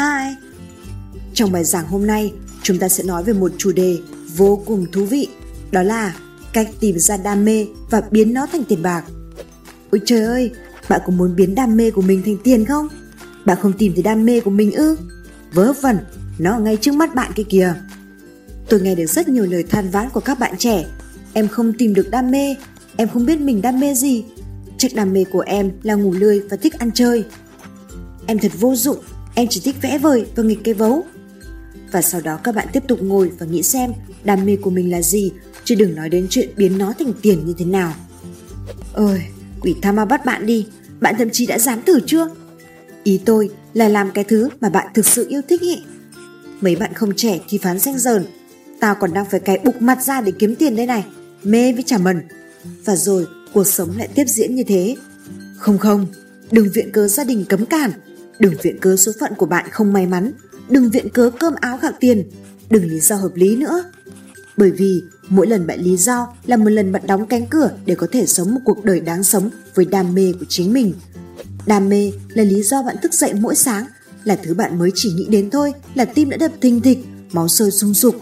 Hi! 0.00 0.34
Trong 1.34 1.52
bài 1.52 1.64
giảng 1.64 1.86
hôm 1.86 2.06
nay, 2.06 2.32
chúng 2.62 2.78
ta 2.78 2.88
sẽ 2.88 3.04
nói 3.04 3.24
về 3.24 3.32
một 3.32 3.52
chủ 3.58 3.72
đề 3.72 3.98
vô 4.36 4.62
cùng 4.66 4.86
thú 4.92 5.04
vị, 5.04 5.28
đó 5.70 5.82
là 5.82 6.16
cách 6.52 6.68
tìm 6.80 6.98
ra 6.98 7.16
đam 7.16 7.44
mê 7.44 7.66
và 7.90 8.02
biến 8.10 8.34
nó 8.34 8.46
thành 8.46 8.64
tiền 8.64 8.82
bạc. 8.82 9.04
Ôi 9.90 10.00
trời 10.04 10.20
ơi, 10.20 10.50
bạn 10.88 11.00
có 11.06 11.12
muốn 11.12 11.36
biến 11.36 11.54
đam 11.54 11.76
mê 11.76 11.90
của 11.90 12.02
mình 12.02 12.22
thành 12.24 12.36
tiền 12.44 12.64
không? 12.64 12.88
Bạn 13.44 13.58
không 13.60 13.72
tìm 13.72 13.92
thấy 13.94 14.02
đam 14.02 14.24
mê 14.24 14.40
của 14.40 14.50
mình 14.50 14.72
ư? 14.72 14.96
Vớ 15.52 15.72
vẩn, 15.72 15.98
nó 16.38 16.52
ở 16.52 16.60
ngay 16.60 16.76
trước 16.76 16.94
mắt 16.94 17.14
bạn 17.14 17.32
kia 17.34 17.44
kìa. 17.48 17.74
Tôi 18.68 18.80
nghe 18.80 18.94
được 18.94 19.06
rất 19.06 19.28
nhiều 19.28 19.46
lời 19.46 19.62
than 19.62 19.90
vãn 19.90 20.10
của 20.10 20.20
các 20.20 20.38
bạn 20.38 20.54
trẻ. 20.58 20.84
Em 21.32 21.48
không 21.48 21.72
tìm 21.72 21.94
được 21.94 22.10
đam 22.10 22.30
mê, 22.30 22.56
em 22.96 23.08
không 23.08 23.26
biết 23.26 23.40
mình 23.40 23.62
đam 23.62 23.80
mê 23.80 23.94
gì. 23.94 24.24
Chắc 24.78 24.94
đam 24.94 25.12
mê 25.12 25.24
của 25.24 25.40
em 25.40 25.70
là 25.82 25.94
ngủ 25.94 26.12
lười 26.12 26.40
và 26.40 26.56
thích 26.56 26.78
ăn 26.78 26.90
chơi. 26.94 27.24
Em 28.26 28.38
thật 28.38 28.52
vô 28.60 28.74
dụng, 28.74 28.98
em 29.34 29.46
chỉ 29.50 29.60
thích 29.64 29.76
vẽ 29.82 29.98
vời 29.98 30.26
và 30.36 30.42
nghịch 30.42 30.58
cây 30.64 30.74
vấu. 30.74 31.04
Và 31.92 32.02
sau 32.02 32.20
đó 32.20 32.38
các 32.44 32.54
bạn 32.54 32.68
tiếp 32.72 32.82
tục 32.88 33.02
ngồi 33.02 33.30
và 33.38 33.46
nghĩ 33.46 33.62
xem 33.62 33.92
đam 34.24 34.46
mê 34.46 34.56
của 34.56 34.70
mình 34.70 34.90
là 34.90 35.02
gì, 35.02 35.32
chứ 35.64 35.74
đừng 35.74 35.94
nói 35.94 36.08
đến 36.08 36.26
chuyện 36.30 36.48
biến 36.56 36.78
nó 36.78 36.92
thành 36.98 37.12
tiền 37.22 37.46
như 37.46 37.54
thế 37.58 37.64
nào. 37.64 37.94
Ơi, 38.92 39.20
quỷ 39.60 39.74
tha 39.82 39.92
ma 39.92 40.04
bắt 40.04 40.24
bạn 40.24 40.46
đi, 40.46 40.66
bạn 41.00 41.14
thậm 41.18 41.30
chí 41.30 41.46
đã 41.46 41.58
dám 41.58 41.82
thử 41.82 42.00
chưa? 42.06 42.28
Ý 43.04 43.20
tôi 43.24 43.50
là 43.74 43.88
làm 43.88 44.10
cái 44.10 44.24
thứ 44.24 44.48
mà 44.60 44.68
bạn 44.68 44.86
thực 44.94 45.06
sự 45.06 45.26
yêu 45.28 45.40
thích 45.48 45.60
ý. 45.60 45.82
Mấy 46.60 46.76
bạn 46.76 46.94
không 46.94 47.12
trẻ 47.16 47.38
thì 47.48 47.58
phán 47.58 47.78
danh 47.78 47.98
dờn, 47.98 48.24
tao 48.80 48.94
còn 48.94 49.12
đang 49.12 49.24
phải 49.30 49.40
cày 49.40 49.58
bục 49.64 49.82
mặt 49.82 50.02
ra 50.02 50.20
để 50.20 50.32
kiếm 50.38 50.54
tiền 50.54 50.76
đây 50.76 50.86
này, 50.86 51.04
mê 51.42 51.72
với 51.72 51.82
chả 51.86 51.98
mần. 51.98 52.20
Và 52.84 52.96
rồi 52.96 53.26
cuộc 53.52 53.66
sống 53.66 53.98
lại 53.98 54.08
tiếp 54.14 54.24
diễn 54.26 54.54
như 54.54 54.62
thế. 54.66 54.96
Không 55.56 55.78
không, 55.78 56.06
đừng 56.50 56.68
viện 56.74 56.92
cớ 56.92 57.08
gia 57.08 57.24
đình 57.24 57.44
cấm 57.48 57.66
cản, 57.66 57.90
đừng 58.40 58.54
viện 58.62 58.78
cớ 58.80 58.96
số 58.96 59.12
phận 59.20 59.32
của 59.34 59.46
bạn 59.46 59.70
không 59.70 59.92
may 59.92 60.06
mắn, 60.06 60.32
đừng 60.68 60.90
viện 60.90 61.08
cớ 61.08 61.30
cơm 61.38 61.54
áo 61.60 61.78
gạo 61.82 61.92
tiền, 62.00 62.30
đừng 62.70 62.84
lý 62.84 63.00
do 63.00 63.16
hợp 63.16 63.32
lý 63.34 63.56
nữa. 63.56 63.84
Bởi 64.56 64.70
vì 64.70 65.02
mỗi 65.28 65.46
lần 65.46 65.66
bạn 65.66 65.80
lý 65.80 65.96
do 65.96 66.28
là 66.46 66.56
một 66.56 66.68
lần 66.68 66.92
bạn 66.92 67.02
đóng 67.06 67.26
cánh 67.26 67.46
cửa 67.46 67.70
để 67.86 67.94
có 67.94 68.06
thể 68.12 68.26
sống 68.26 68.54
một 68.54 68.60
cuộc 68.64 68.84
đời 68.84 69.00
đáng 69.00 69.24
sống 69.24 69.50
với 69.74 69.84
đam 69.84 70.14
mê 70.14 70.32
của 70.40 70.46
chính 70.48 70.72
mình. 70.72 70.94
Đam 71.66 71.88
mê 71.88 72.12
là 72.28 72.44
lý 72.44 72.62
do 72.62 72.82
bạn 72.82 72.96
thức 73.02 73.14
dậy 73.14 73.34
mỗi 73.34 73.54
sáng, 73.54 73.86
là 74.24 74.36
thứ 74.36 74.54
bạn 74.54 74.78
mới 74.78 74.90
chỉ 74.94 75.12
nghĩ 75.12 75.26
đến 75.28 75.50
thôi, 75.50 75.72
là 75.94 76.04
tim 76.04 76.30
đã 76.30 76.36
đập 76.36 76.52
thình 76.60 76.80
thịch, 76.80 76.98
máu 77.32 77.48
sôi 77.48 77.70
sung 77.70 77.94
sục. 77.94 78.16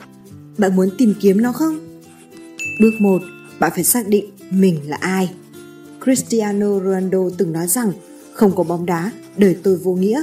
Bạn 0.59 0.77
muốn 0.77 0.89
tìm 0.99 1.15
kiếm 1.21 1.43
nó 1.43 1.53
không? 1.53 2.01
Bước 2.81 2.93
1, 3.01 3.19
bạn 3.61 3.73
phải 3.75 3.85
xác 3.85 4.09
định 4.09 4.25
mình 4.51 4.81
là 4.89 4.97
ai. 5.01 5.31
Cristiano 6.05 6.81
Ronaldo 6.81 7.19
từng 7.39 7.53
nói 7.53 7.69
rằng 7.69 7.93
không 8.39 8.57
có 8.57 8.65
bóng 8.65 8.87
đá, 8.87 9.11
đời 9.37 9.57
tôi 9.63 9.77
vô 9.77 9.93
nghĩa. 9.95 10.23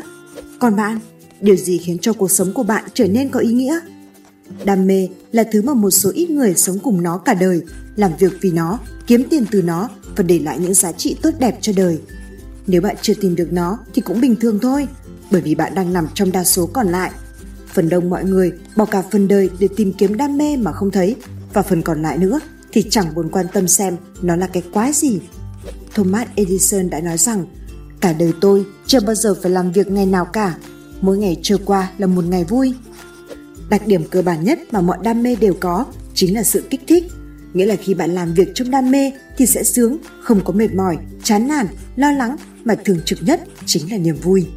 Còn 0.59 0.75
bạn, 0.75 0.99
điều 1.41 1.55
gì 1.55 1.77
khiến 1.77 1.97
cho 1.99 2.13
cuộc 2.13 2.31
sống 2.31 2.53
của 2.53 2.63
bạn 2.63 2.83
trở 2.94 3.07
nên 3.07 3.30
có 3.30 3.39
ý 3.39 3.53
nghĩa? 3.53 3.80
Đam 4.63 4.88
mê 4.88 5.07
là 5.31 5.44
thứ 5.52 5.61
mà 5.61 5.73
một 5.73 5.91
số 5.91 6.11
ít 6.13 6.30
người 6.30 6.53
sống 6.55 6.80
cùng 6.80 7.03
nó 7.03 7.17
cả 7.17 7.33
đời, 7.33 7.61
làm 7.95 8.11
việc 8.19 8.33
vì 8.41 8.52
nó, 8.52 8.80
kiếm 9.07 9.23
tiền 9.30 9.45
từ 9.52 9.61
nó 9.61 9.89
và 10.16 10.23
để 10.23 10.39
lại 10.39 10.59
những 10.59 10.73
giá 10.73 10.91
trị 10.91 11.16
tốt 11.22 11.31
đẹp 11.39 11.57
cho 11.61 11.73
đời. 11.75 11.99
Nếu 12.67 12.81
bạn 12.81 12.95
chưa 13.02 13.13
tìm 13.13 13.35
được 13.35 13.53
nó 13.53 13.77
thì 13.94 14.02
cũng 14.02 14.22
bình 14.22 14.35
thường 14.35 14.59
thôi, 14.61 14.88
bởi 15.31 15.41
vì 15.41 15.55
bạn 15.55 15.75
đang 15.75 15.94
nằm 15.94 16.07
trong 16.13 16.31
đa 16.31 16.44
số 16.44 16.66
còn 16.66 16.88
lại. 16.88 17.11
Phần 17.67 17.89
đông 17.89 18.09
mọi 18.09 18.23
người 18.23 18.52
bỏ 18.75 18.85
cả 18.85 19.03
phần 19.11 19.27
đời 19.27 19.50
để 19.59 19.67
tìm 19.75 19.94
kiếm 19.94 20.17
đam 20.17 20.38
mê 20.38 20.57
mà 20.57 20.72
không 20.72 20.91
thấy, 20.91 21.16
và 21.53 21.61
phần 21.61 21.81
còn 21.81 22.02
lại 22.02 22.17
nữa 22.17 22.39
thì 22.72 22.83
chẳng 22.89 23.16
buồn 23.16 23.29
quan 23.31 23.45
tâm 23.53 23.67
xem 23.67 23.95
nó 24.22 24.35
là 24.35 24.47
cái 24.47 24.63
quái 24.73 24.94
gì. 24.94 25.19
Thomas 25.95 26.27
Edison 26.35 26.89
đã 26.89 27.00
nói 27.00 27.17
rằng, 27.17 27.45
cả 28.06 28.14
đời 28.14 28.34
tôi 28.42 28.66
chưa 28.86 29.00
bao 29.00 29.16
giờ 29.16 29.36
phải 29.42 29.52
làm 29.52 29.72
việc 29.72 29.88
ngày 29.88 30.06
nào 30.06 30.25
cả, 30.25 30.58
mỗi 31.02 31.17
ngày 31.17 31.38
trôi 31.42 31.59
qua 31.66 31.92
là 31.98 32.08
một 32.08 32.25
ngày 32.25 32.44
vui. 32.44 32.73
Đặc 33.70 33.88
điểm 33.88 34.03
cơ 34.09 34.22
bản 34.22 34.44
nhất 34.44 34.59
mà 34.72 34.81
mọi 34.81 34.97
đam 35.03 35.24
mê 35.24 35.35
đều 35.35 35.53
có 35.59 35.85
chính 36.13 36.35
là 36.35 36.44
sự 36.44 36.63
kích 36.69 36.81
thích. 36.88 37.03
Nghĩa 37.53 37.66
là 37.66 37.75
khi 37.75 37.94
bạn 37.94 38.16
làm 38.16 38.34
việc 38.34 38.52
trong 38.56 38.72
đam 38.72 38.91
mê 38.91 39.12
thì 39.38 39.46
sẽ 39.46 39.63
sướng, 39.63 39.97
không 40.22 40.41
có 40.44 40.53
mệt 40.53 40.74
mỏi, 40.74 40.97
chán 41.24 41.47
nản, 41.47 41.68
lo 41.96 42.12
lắng 42.12 42.35
mà 42.66 42.75
thường 42.85 43.00
trực 43.06 43.19
nhất 43.24 43.44
chính 43.66 43.91
là 43.91 43.97
niềm 43.97 44.16
vui. 44.24 44.47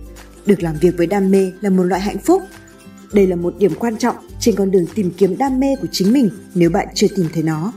Được 0.47 0.63
làm 0.63 0.77
việc 0.81 0.97
với 0.97 1.07
đam 1.07 1.31
mê 1.31 1.53
là 1.61 1.71
một 1.71 1.83
loại 1.83 2.01
hạnh 2.01 2.19
phúc. 2.19 2.43
Đây 3.13 3.27
là 3.27 3.37
một 3.37 3.55
điểm 3.59 3.73
quan 3.79 3.97
trọng 3.97 4.17
trên 4.41 4.55
con 4.57 4.71
đường 4.71 4.87
tìm 4.95 5.11
kiếm 5.17 5.39
đam 5.39 5.61
mê 5.61 5.77
của 5.81 5.89
chính 5.93 6.13
mình 6.13 6.31
nếu 6.55 6.71
bạn 6.71 6.89
chưa 6.95 7.09
tìm 7.17 7.27
thấy 7.35 7.43
nó. 7.43 7.73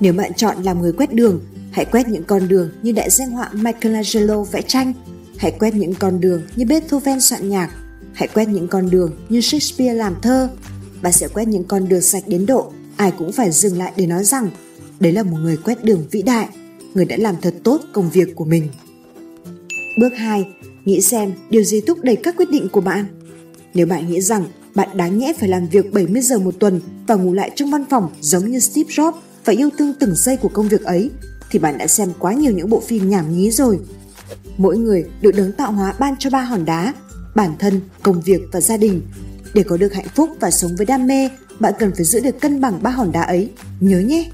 Nếu 0.00 0.12
bạn 0.12 0.34
chọn 0.34 0.62
làm 0.62 0.80
người 0.80 0.92
quét 0.92 1.12
đường, 1.12 1.40
hãy 1.72 1.84
quét 1.84 2.08
những 2.08 2.24
con 2.24 2.48
đường 2.48 2.70
như 2.82 2.92
đại 2.92 3.10
danh 3.10 3.30
họa 3.30 3.50
Michelangelo 3.52 4.42
vẽ 4.42 4.62
tranh, 4.62 4.92
hãy 5.42 5.52
quét 5.58 5.74
những 5.74 5.94
con 5.94 6.20
đường 6.20 6.42
như 6.56 6.66
Beethoven 6.66 7.20
soạn 7.20 7.48
nhạc, 7.48 7.70
hãy 8.12 8.28
quét 8.34 8.48
những 8.48 8.68
con 8.68 8.90
đường 8.90 9.16
như 9.28 9.40
Shakespeare 9.40 9.94
làm 9.94 10.14
thơ. 10.22 10.48
Bạn 11.02 11.12
sẽ 11.12 11.28
quét 11.28 11.48
những 11.48 11.64
con 11.64 11.88
đường 11.88 12.02
sạch 12.02 12.22
đến 12.26 12.46
độ 12.46 12.72
ai 12.96 13.12
cũng 13.18 13.32
phải 13.32 13.50
dừng 13.50 13.78
lại 13.78 13.92
để 13.96 14.06
nói 14.06 14.24
rằng 14.24 14.50
đấy 15.00 15.12
là 15.12 15.22
một 15.22 15.36
người 15.42 15.56
quét 15.56 15.84
đường 15.84 16.04
vĩ 16.10 16.22
đại, 16.22 16.48
người 16.94 17.04
đã 17.04 17.16
làm 17.16 17.34
thật 17.42 17.54
tốt 17.62 17.80
công 17.92 18.10
việc 18.10 18.28
của 18.34 18.44
mình. 18.44 18.68
Bước 19.98 20.12
2. 20.16 20.46
Nghĩ 20.84 21.00
xem 21.00 21.32
điều 21.50 21.64
gì 21.64 21.80
thúc 21.80 21.98
đẩy 22.02 22.16
các 22.16 22.36
quyết 22.36 22.50
định 22.50 22.68
của 22.68 22.80
bạn. 22.80 23.04
Nếu 23.74 23.86
bạn 23.86 24.10
nghĩ 24.10 24.20
rằng 24.20 24.44
bạn 24.74 24.88
đáng 24.94 25.18
nhẽ 25.18 25.32
phải 25.38 25.48
làm 25.48 25.68
việc 25.68 25.92
70 25.92 26.22
giờ 26.22 26.38
một 26.38 26.54
tuần 26.58 26.80
và 27.06 27.14
ngủ 27.14 27.32
lại 27.32 27.50
trong 27.54 27.70
văn 27.70 27.84
phòng 27.90 28.10
giống 28.20 28.50
như 28.50 28.58
Steve 28.58 28.90
Jobs 28.90 29.12
và 29.44 29.52
yêu 29.52 29.70
thương 29.78 29.94
từng 30.00 30.14
giây 30.14 30.36
của 30.36 30.48
công 30.48 30.68
việc 30.68 30.82
ấy, 30.82 31.10
thì 31.50 31.58
bạn 31.58 31.78
đã 31.78 31.86
xem 31.86 32.08
quá 32.18 32.32
nhiều 32.32 32.52
những 32.52 32.70
bộ 32.70 32.80
phim 32.80 33.10
nhảm 33.10 33.36
nhí 33.36 33.50
rồi. 33.50 33.78
Mỗi 34.56 34.78
người 34.78 35.04
được 35.20 35.30
đấng 35.36 35.52
tạo 35.52 35.72
hóa 35.72 35.94
ban 35.98 36.14
cho 36.18 36.30
ba 36.30 36.42
hòn 36.42 36.64
đá, 36.64 36.94
bản 37.34 37.52
thân, 37.58 37.80
công 38.02 38.20
việc 38.20 38.40
và 38.52 38.60
gia 38.60 38.76
đình. 38.76 39.02
Để 39.54 39.62
có 39.62 39.76
được 39.76 39.92
hạnh 39.92 40.08
phúc 40.14 40.30
và 40.40 40.50
sống 40.50 40.76
với 40.76 40.86
đam 40.86 41.06
mê, 41.06 41.28
bạn 41.60 41.74
cần 41.78 41.92
phải 41.94 42.04
giữ 42.04 42.20
được 42.20 42.40
cân 42.40 42.60
bằng 42.60 42.82
ba 42.82 42.90
hòn 42.90 43.12
đá 43.12 43.22
ấy. 43.22 43.50
Nhớ 43.80 44.00
nhé! 44.00 44.30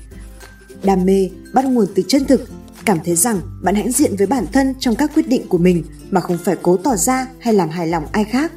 Đam 0.82 1.04
mê 1.04 1.30
bắt 1.54 1.64
nguồn 1.64 1.86
từ 1.94 2.02
chân 2.08 2.24
thực, 2.24 2.48
cảm 2.84 2.98
thấy 3.04 3.16
rằng 3.16 3.40
bạn 3.62 3.74
hãnh 3.74 3.92
diện 3.92 4.16
với 4.16 4.26
bản 4.26 4.46
thân 4.52 4.74
trong 4.78 4.94
các 4.96 5.10
quyết 5.14 5.28
định 5.28 5.48
của 5.48 5.58
mình 5.58 5.84
mà 6.10 6.20
không 6.20 6.38
phải 6.44 6.56
cố 6.62 6.76
tỏ 6.76 6.96
ra 6.96 7.26
hay 7.40 7.54
làm 7.54 7.68
hài 7.68 7.86
lòng 7.86 8.06
ai 8.12 8.24
khác. 8.24 8.52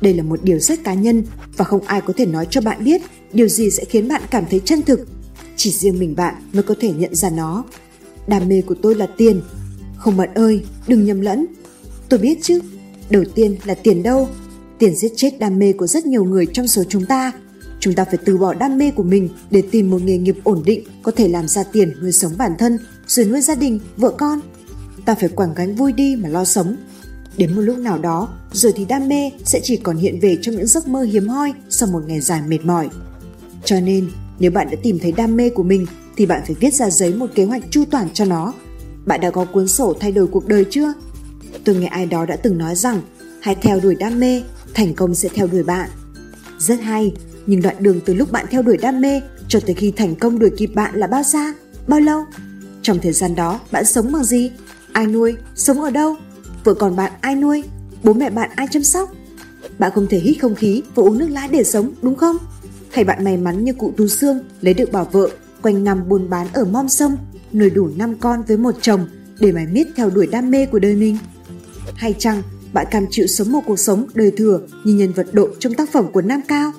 Đây 0.00 0.14
là 0.14 0.22
một 0.22 0.42
điều 0.42 0.58
rất 0.58 0.84
cá 0.84 0.94
nhân 0.94 1.24
và 1.56 1.64
không 1.64 1.84
ai 1.86 2.00
có 2.00 2.12
thể 2.16 2.26
nói 2.26 2.46
cho 2.50 2.60
bạn 2.60 2.84
biết 2.84 3.02
điều 3.32 3.48
gì 3.48 3.70
sẽ 3.70 3.84
khiến 3.84 4.08
bạn 4.08 4.22
cảm 4.30 4.44
thấy 4.50 4.60
chân 4.64 4.82
thực. 4.82 5.08
Chỉ 5.56 5.70
riêng 5.70 5.98
mình 5.98 6.16
bạn 6.16 6.34
mới 6.52 6.62
có 6.62 6.74
thể 6.80 6.92
nhận 6.92 7.14
ra 7.14 7.30
nó. 7.30 7.64
Đam 8.26 8.48
mê 8.48 8.62
của 8.66 8.74
tôi 8.82 8.94
là 8.94 9.06
tiền. 9.16 9.42
Không 10.02 10.16
bạn 10.16 10.34
ơi, 10.34 10.64
đừng 10.88 11.04
nhầm 11.04 11.20
lẫn. 11.20 11.46
Tôi 12.08 12.20
biết 12.20 12.38
chứ, 12.42 12.60
đầu 13.10 13.24
tiên 13.34 13.56
là 13.64 13.74
tiền 13.74 14.02
đâu. 14.02 14.28
Tiền 14.78 14.96
giết 14.96 15.12
chết 15.16 15.38
đam 15.38 15.58
mê 15.58 15.72
của 15.72 15.86
rất 15.86 16.06
nhiều 16.06 16.24
người 16.24 16.46
trong 16.52 16.68
số 16.68 16.82
chúng 16.88 17.06
ta. 17.06 17.32
Chúng 17.80 17.94
ta 17.94 18.04
phải 18.04 18.18
từ 18.24 18.38
bỏ 18.38 18.54
đam 18.54 18.78
mê 18.78 18.90
của 18.90 19.02
mình 19.02 19.28
để 19.50 19.62
tìm 19.70 19.90
một 19.90 20.02
nghề 20.02 20.18
nghiệp 20.18 20.36
ổn 20.44 20.62
định 20.64 20.84
có 21.02 21.12
thể 21.16 21.28
làm 21.28 21.48
ra 21.48 21.64
tiền 21.72 21.92
nuôi 22.02 22.12
sống 22.12 22.32
bản 22.38 22.52
thân, 22.58 22.78
rồi 23.06 23.26
nuôi 23.26 23.40
gia 23.40 23.54
đình, 23.54 23.80
vợ 23.96 24.10
con. 24.18 24.40
Ta 25.04 25.14
phải 25.14 25.28
quảng 25.28 25.54
gánh 25.56 25.74
vui 25.74 25.92
đi 25.92 26.16
mà 26.16 26.28
lo 26.28 26.44
sống. 26.44 26.76
Đến 27.36 27.54
một 27.54 27.60
lúc 27.60 27.78
nào 27.78 27.98
đó, 27.98 28.28
rồi 28.52 28.72
thì 28.76 28.84
đam 28.84 29.08
mê 29.08 29.30
sẽ 29.44 29.60
chỉ 29.62 29.76
còn 29.76 29.96
hiện 29.96 30.20
về 30.20 30.38
trong 30.42 30.56
những 30.56 30.66
giấc 30.66 30.88
mơ 30.88 31.02
hiếm 31.02 31.28
hoi 31.28 31.52
sau 31.70 31.88
một 31.92 32.02
ngày 32.06 32.20
dài 32.20 32.42
mệt 32.48 32.64
mỏi. 32.64 32.88
Cho 33.64 33.80
nên, 33.80 34.10
nếu 34.38 34.50
bạn 34.50 34.68
đã 34.70 34.76
tìm 34.82 34.98
thấy 34.98 35.12
đam 35.12 35.36
mê 35.36 35.50
của 35.50 35.62
mình 35.62 35.86
thì 36.16 36.26
bạn 36.26 36.42
phải 36.46 36.56
viết 36.60 36.74
ra 36.74 36.90
giấy 36.90 37.14
một 37.14 37.30
kế 37.34 37.44
hoạch 37.44 37.62
chu 37.70 37.84
toàn 37.90 38.08
cho 38.14 38.24
nó. 38.24 38.54
Bạn 39.06 39.20
đã 39.20 39.30
có 39.30 39.44
cuốn 39.44 39.68
sổ 39.68 39.94
thay 40.00 40.12
đổi 40.12 40.26
cuộc 40.26 40.48
đời 40.48 40.66
chưa? 40.70 40.92
Tôi 41.64 41.76
nghe 41.76 41.86
ai 41.86 42.06
đó 42.06 42.26
đã 42.26 42.36
từng 42.36 42.58
nói 42.58 42.74
rằng 42.74 43.00
hãy 43.40 43.54
theo 43.54 43.80
đuổi 43.80 43.94
đam 43.94 44.20
mê, 44.20 44.42
thành 44.74 44.94
công 44.94 45.14
sẽ 45.14 45.28
theo 45.34 45.46
đuổi 45.46 45.62
bạn. 45.62 45.90
Rất 46.58 46.80
hay, 46.80 47.12
nhưng 47.46 47.62
đoạn 47.62 47.76
đường 47.78 48.00
từ 48.04 48.14
lúc 48.14 48.32
bạn 48.32 48.46
theo 48.50 48.62
đuổi 48.62 48.76
đam 48.76 49.00
mê 49.00 49.20
cho 49.48 49.60
tới 49.66 49.74
khi 49.74 49.92
thành 49.96 50.14
công 50.14 50.38
đuổi 50.38 50.50
kịp 50.56 50.70
bạn 50.74 50.94
là 50.94 51.06
bao 51.06 51.22
xa? 51.22 51.54
Bao 51.86 52.00
lâu? 52.00 52.24
Trong 52.82 52.98
thời 52.98 53.12
gian 53.12 53.34
đó, 53.34 53.60
bạn 53.72 53.84
sống 53.84 54.12
bằng 54.12 54.24
gì? 54.24 54.50
Ai 54.92 55.06
nuôi? 55.06 55.36
Sống 55.54 55.80
ở 55.80 55.90
đâu? 55.90 56.16
Vợ 56.64 56.74
còn 56.74 56.96
bạn 56.96 57.12
ai 57.20 57.34
nuôi? 57.34 57.64
Bố 58.02 58.12
mẹ 58.12 58.30
bạn 58.30 58.50
ai 58.54 58.66
chăm 58.70 58.82
sóc? 58.82 59.12
Bạn 59.78 59.92
không 59.94 60.06
thể 60.10 60.18
hít 60.18 60.36
không 60.40 60.54
khí 60.54 60.82
và 60.94 61.02
uống 61.02 61.18
nước 61.18 61.28
lá 61.28 61.48
để 61.50 61.64
sống, 61.64 61.92
đúng 62.02 62.14
không? 62.14 62.36
Hay 62.90 63.04
bạn 63.04 63.24
may 63.24 63.36
mắn 63.36 63.64
như 63.64 63.72
cụ 63.72 63.92
Tu 63.96 64.08
Sương 64.08 64.40
lấy 64.60 64.74
được 64.74 64.92
bảo 64.92 65.08
vợ, 65.12 65.28
quanh 65.62 65.84
năm 65.84 66.08
buôn 66.08 66.30
bán 66.30 66.46
ở 66.52 66.64
mom 66.64 66.88
sông, 66.88 67.16
nuôi 67.54 67.70
đủ 67.70 67.90
năm 67.96 68.14
con 68.20 68.42
với 68.48 68.56
một 68.56 68.74
chồng 68.80 69.08
để 69.40 69.52
mải 69.52 69.66
miết 69.66 69.88
theo 69.96 70.10
đuổi 70.10 70.26
đam 70.26 70.50
mê 70.50 70.66
của 70.66 70.78
đời 70.78 70.96
mình? 70.96 71.18
Hay 71.94 72.14
chăng 72.18 72.42
bạn 72.72 72.86
cam 72.90 73.06
chịu 73.10 73.26
sống 73.26 73.52
một 73.52 73.60
cuộc 73.66 73.78
sống 73.78 74.06
đời 74.14 74.32
thừa 74.36 74.60
như 74.84 74.94
nhân 74.94 75.12
vật 75.12 75.26
độ 75.32 75.48
trong 75.58 75.74
tác 75.74 75.92
phẩm 75.92 76.12
của 76.12 76.22
Nam 76.22 76.40
Cao? 76.48 76.72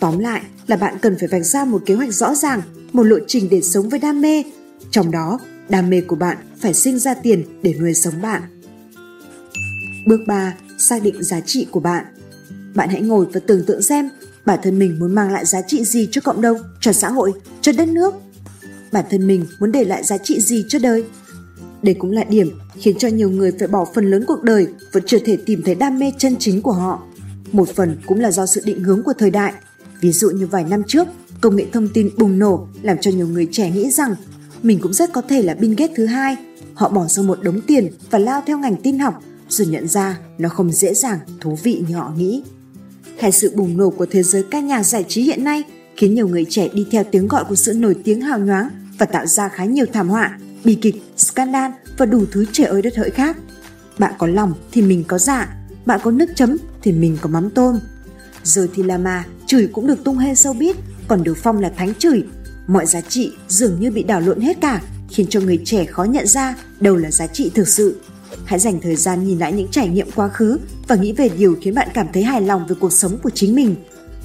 Tóm 0.00 0.18
lại 0.18 0.42
là 0.66 0.76
bạn 0.76 0.98
cần 1.02 1.16
phải 1.18 1.28
vạch 1.28 1.44
ra 1.44 1.64
một 1.64 1.82
kế 1.86 1.94
hoạch 1.94 2.12
rõ 2.12 2.34
ràng, 2.34 2.62
một 2.92 3.02
lộ 3.02 3.16
trình 3.26 3.48
để 3.50 3.60
sống 3.60 3.88
với 3.88 3.98
đam 3.98 4.20
mê. 4.20 4.42
Trong 4.90 5.10
đó, 5.10 5.38
đam 5.68 5.90
mê 5.90 6.00
của 6.00 6.16
bạn 6.16 6.36
phải 6.60 6.74
sinh 6.74 6.98
ra 6.98 7.14
tiền 7.14 7.44
để 7.62 7.74
nuôi 7.80 7.94
sống 7.94 8.22
bạn. 8.22 8.42
Bước 10.06 10.20
3. 10.26 10.54
Xác 10.78 11.02
định 11.02 11.22
giá 11.22 11.40
trị 11.40 11.66
của 11.70 11.80
bạn. 11.80 12.04
Bạn 12.74 12.88
hãy 12.88 13.00
ngồi 13.00 13.26
và 13.32 13.40
tưởng 13.46 13.64
tượng 13.66 13.82
xem 13.82 14.08
bản 14.44 14.58
thân 14.62 14.78
mình 14.78 14.98
muốn 14.98 15.14
mang 15.14 15.32
lại 15.32 15.44
giá 15.44 15.62
trị 15.62 15.84
gì 15.84 16.08
cho 16.10 16.20
cộng 16.20 16.40
đồng, 16.40 16.58
cho 16.80 16.92
xã 16.92 17.10
hội, 17.10 17.32
cho 17.60 17.72
đất 17.72 17.88
nước. 17.88 18.14
Bản 18.92 19.04
thân 19.10 19.26
mình 19.26 19.44
muốn 19.58 19.72
để 19.72 19.84
lại 19.84 20.04
giá 20.04 20.18
trị 20.18 20.40
gì 20.40 20.64
cho 20.68 20.78
đời. 20.78 21.04
Đây 21.82 21.94
cũng 21.94 22.10
là 22.10 22.24
điểm 22.24 22.50
khiến 22.76 22.98
cho 22.98 23.08
nhiều 23.08 23.30
người 23.30 23.52
phải 23.58 23.68
bỏ 23.68 23.86
phần 23.94 24.10
lớn 24.10 24.24
cuộc 24.26 24.42
đời 24.42 24.66
vẫn 24.92 25.02
chưa 25.06 25.18
thể 25.18 25.36
tìm 25.46 25.62
thấy 25.62 25.74
đam 25.74 25.98
mê 25.98 26.12
chân 26.18 26.36
chính 26.38 26.62
của 26.62 26.72
họ. 26.72 27.02
một 27.52 27.68
phần 27.68 27.96
cũng 28.06 28.20
là 28.20 28.30
do 28.30 28.46
sự 28.46 28.60
định 28.64 28.84
hướng 28.84 29.02
của 29.02 29.12
thời 29.18 29.30
đại. 29.30 29.52
Ví 30.00 30.12
dụ 30.12 30.30
như 30.30 30.46
vài 30.46 30.64
năm 30.64 30.82
trước, 30.86 31.08
công 31.40 31.56
nghệ 31.56 31.66
thông 31.72 31.88
tin 31.88 32.10
bùng 32.18 32.38
nổ 32.38 32.68
làm 32.82 32.98
cho 33.00 33.10
nhiều 33.10 33.28
người 33.28 33.48
trẻ 33.52 33.70
nghĩ 33.70 33.90
rằng 33.90 34.14
mình 34.62 34.78
cũng 34.82 34.92
rất 34.92 35.12
có 35.12 35.22
thể 35.22 35.42
là 35.42 35.54
Bill 35.54 35.74
Gates 35.74 35.96
thứ 35.96 36.06
hai. 36.06 36.36
Họ 36.74 36.88
bỏ 36.88 37.06
ra 37.06 37.22
một 37.22 37.42
đống 37.42 37.60
tiền 37.60 37.88
và 38.10 38.18
lao 38.18 38.42
theo 38.46 38.58
ngành 38.58 38.76
tin 38.76 38.98
học 38.98 39.22
rồi 39.48 39.66
nhận 39.66 39.88
ra 39.88 40.18
nó 40.38 40.48
không 40.48 40.72
dễ 40.72 40.94
dàng, 40.94 41.18
thú 41.40 41.58
vị 41.62 41.82
như 41.88 41.94
họ 41.94 42.12
nghĩ. 42.16 42.42
Hay 43.18 43.32
sự 43.32 43.52
bùng 43.54 43.76
nổ 43.76 43.90
của 43.90 44.06
thế 44.10 44.22
giới 44.22 44.42
ca 44.50 44.60
nhạc 44.60 44.82
giải 44.82 45.04
trí 45.08 45.22
hiện 45.22 45.44
nay 45.44 45.62
khiến 45.96 46.14
nhiều 46.14 46.28
người 46.28 46.46
trẻ 46.48 46.68
đi 46.72 46.86
theo 46.90 47.04
tiếng 47.04 47.28
gọi 47.28 47.44
của 47.48 47.54
sự 47.54 47.72
nổi 47.72 47.96
tiếng 48.04 48.20
hào 48.20 48.38
nhoáng 48.38 48.68
và 49.00 49.06
tạo 49.06 49.26
ra 49.26 49.48
khá 49.48 49.64
nhiều 49.64 49.86
thảm 49.92 50.08
họa, 50.08 50.38
bi 50.64 50.74
kịch, 50.74 51.02
scandal 51.16 51.70
và 51.98 52.06
đủ 52.06 52.24
thứ 52.32 52.44
trời 52.52 52.66
ơi 52.66 52.82
đất 52.82 52.96
hỡi 52.96 53.10
khác. 53.10 53.36
Bạn 53.98 54.14
có 54.18 54.26
lòng 54.26 54.54
thì 54.72 54.82
mình 54.82 55.04
có 55.08 55.18
dạ, 55.18 55.56
bạn 55.86 56.00
có 56.02 56.10
nước 56.10 56.26
chấm 56.34 56.56
thì 56.82 56.92
mình 56.92 57.18
có 57.20 57.28
mắm 57.28 57.50
tôm. 57.50 57.80
Rồi 58.44 58.68
thì 58.74 58.82
là 58.82 58.98
mà, 58.98 59.24
chửi 59.46 59.66
cũng 59.66 59.86
được 59.86 60.04
tung 60.04 60.18
hê 60.18 60.34
sâu 60.34 60.52
biết, 60.52 60.76
còn 61.08 61.22
được 61.22 61.38
phong 61.42 61.60
là 61.60 61.70
thánh 61.76 61.94
chửi. 61.94 62.22
Mọi 62.66 62.86
giá 62.86 63.00
trị 63.00 63.32
dường 63.48 63.80
như 63.80 63.90
bị 63.90 64.02
đảo 64.02 64.20
lộn 64.20 64.40
hết 64.40 64.60
cả, 64.60 64.82
khiến 65.10 65.26
cho 65.30 65.40
người 65.40 65.60
trẻ 65.64 65.84
khó 65.84 66.04
nhận 66.04 66.26
ra 66.26 66.56
đâu 66.80 66.96
là 66.96 67.10
giá 67.10 67.26
trị 67.26 67.50
thực 67.54 67.68
sự. 67.68 68.00
Hãy 68.44 68.58
dành 68.58 68.80
thời 68.80 68.96
gian 68.96 69.24
nhìn 69.24 69.38
lại 69.38 69.52
những 69.52 69.68
trải 69.70 69.88
nghiệm 69.88 70.10
quá 70.14 70.28
khứ 70.28 70.58
và 70.88 70.96
nghĩ 70.96 71.12
về 71.12 71.28
điều 71.28 71.56
khiến 71.62 71.74
bạn 71.74 71.88
cảm 71.94 72.06
thấy 72.12 72.22
hài 72.22 72.42
lòng 72.42 72.66
về 72.68 72.76
cuộc 72.80 72.92
sống 72.92 73.18
của 73.22 73.30
chính 73.30 73.54
mình. 73.54 73.74